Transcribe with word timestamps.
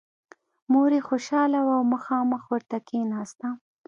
مور 0.71 0.89
یې 0.97 1.01
خوشحاله 1.09 1.59
وه 1.65 1.73
او 1.79 1.83
مخامخ 1.93 2.43
ورته 2.53 2.77
کېناسته 2.87 3.47